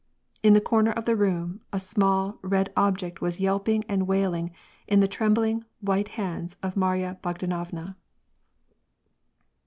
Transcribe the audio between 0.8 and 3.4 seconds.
of the room, a small, red object was